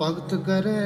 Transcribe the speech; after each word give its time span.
ਭਗਤ 0.00 0.34
ਕਰੇ 0.46 0.78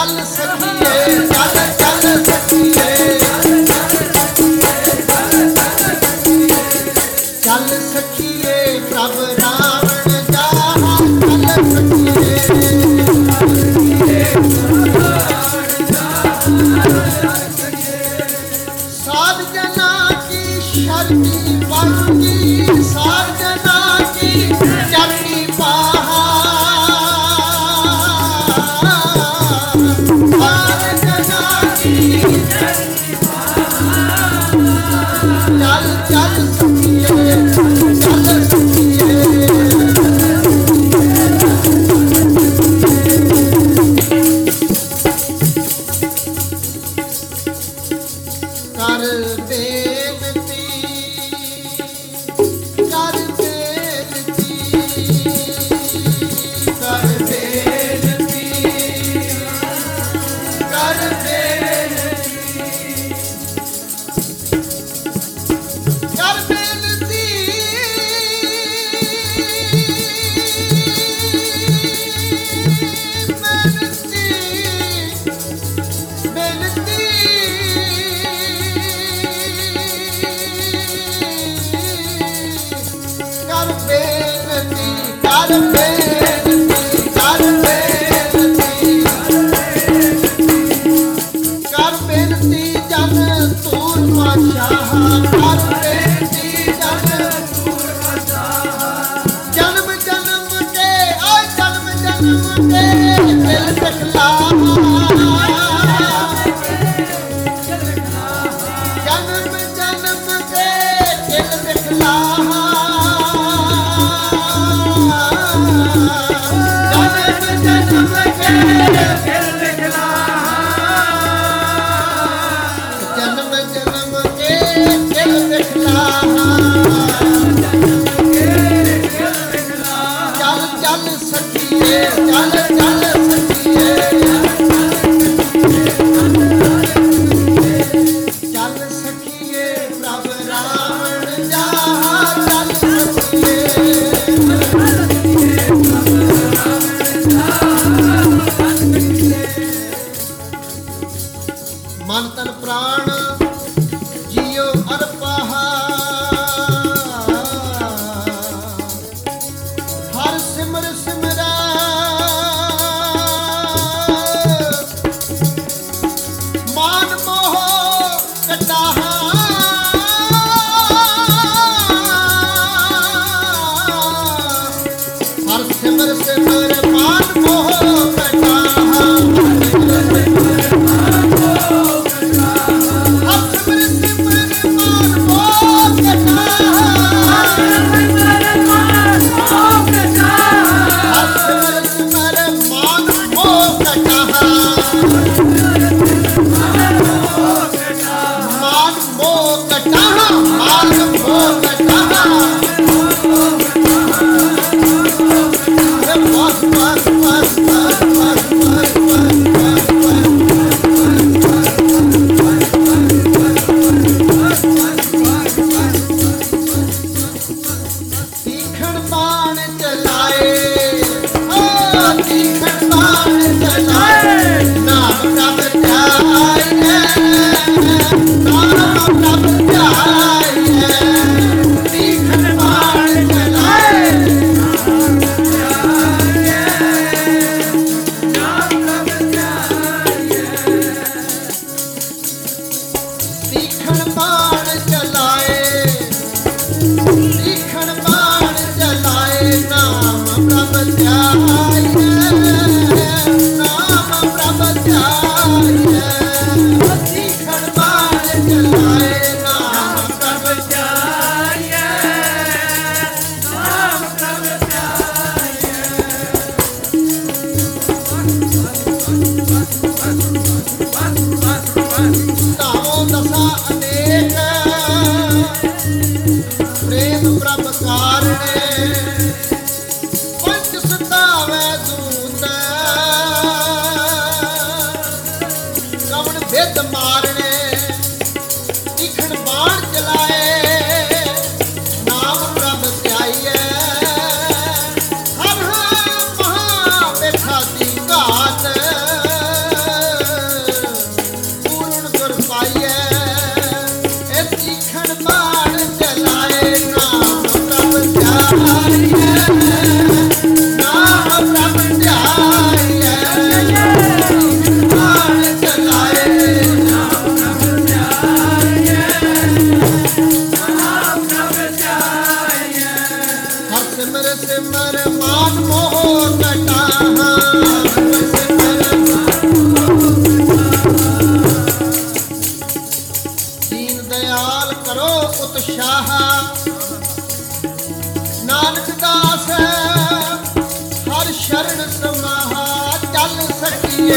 ਚੱਲ 0.00 0.24
ਸਖੀਏ 0.24 1.26
ਚੱਲ 1.26 1.59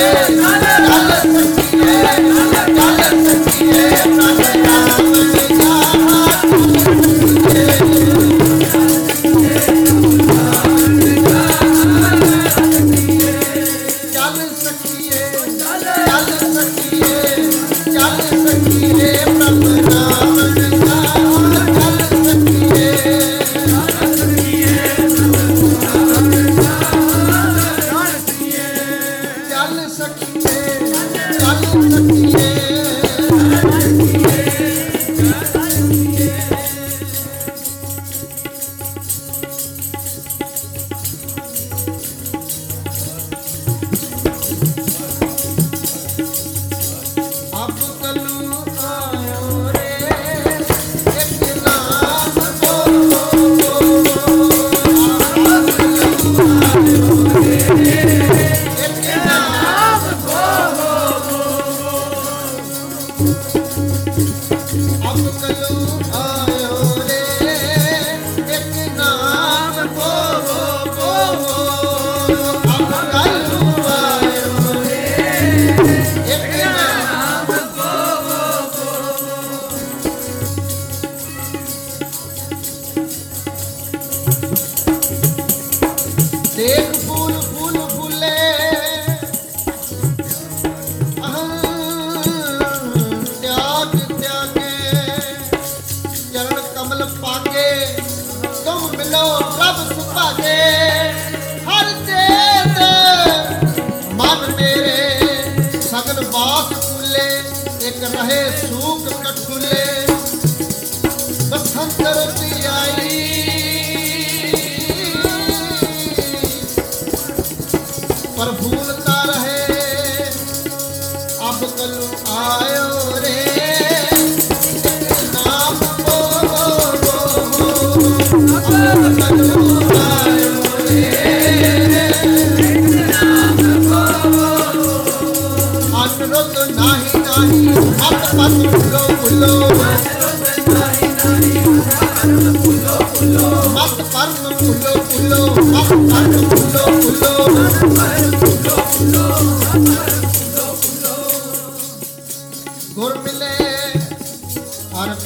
Yeah. 0.04 0.43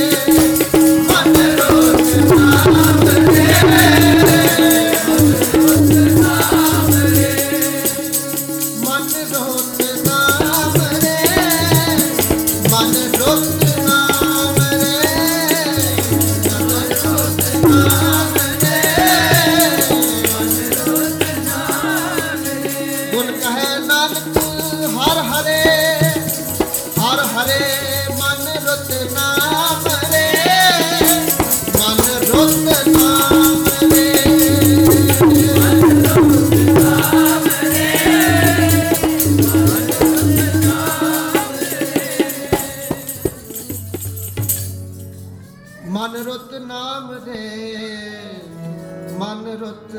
ਜਪਤ 49.69 49.95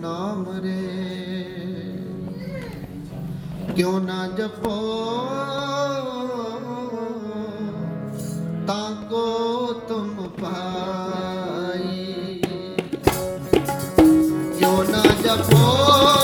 ਨਾਮ 0.00 0.44
ਰੇ। 0.62 0.82
ਕਿਉ 3.76 3.98
ਨਾ 3.98 4.26
ਜਪੋ 4.28 4.72
ਤਾਂ 8.66 8.90
ਤੁਮ 9.88 10.28
ਪਾਈ। 10.40 12.04
ਕਿਉ 14.58 14.82
ਨਾ 14.82 15.02
ਜਪੋ 15.24 16.21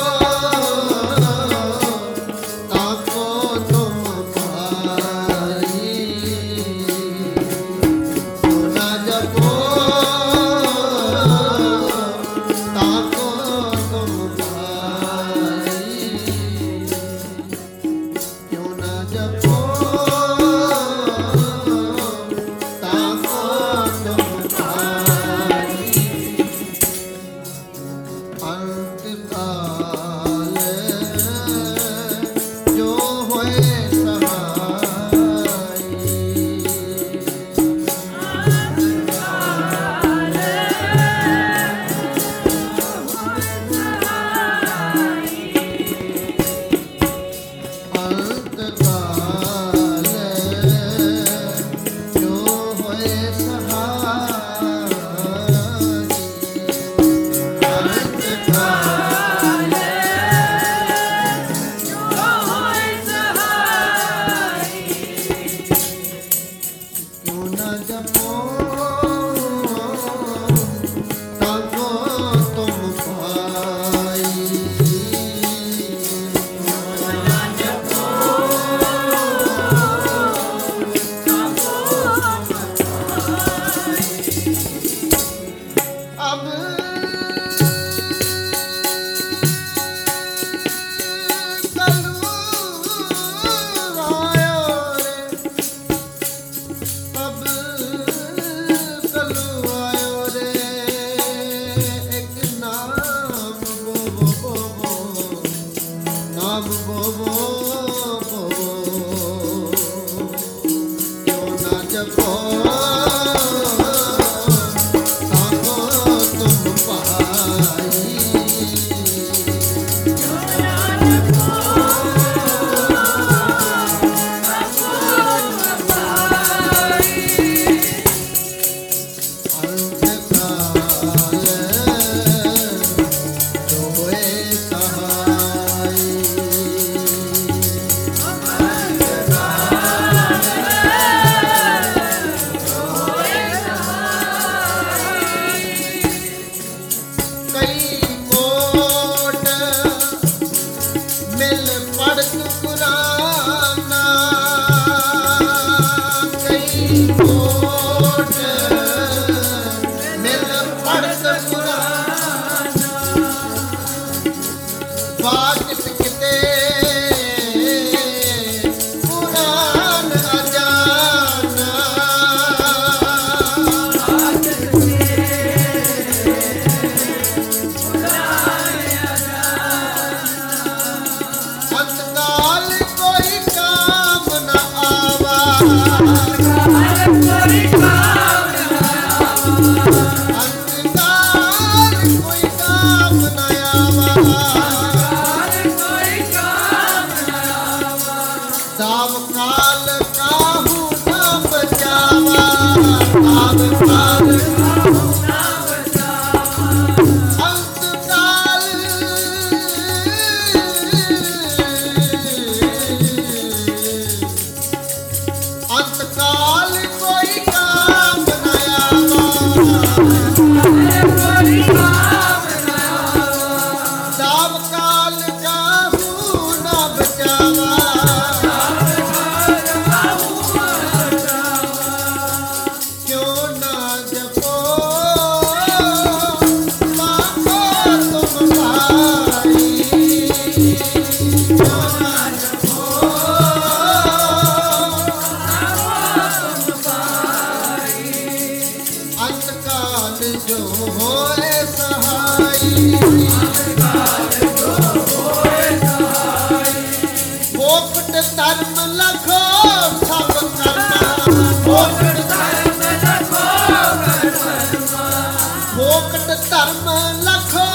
ਧਰਮ 266.50 266.90
ਲਖੋ 267.22 267.66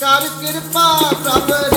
ਕਰ 0.00 0.28
ਕਿਰਪਾ 0.40 0.86
ਪ੍ਰਭ 1.24 1.71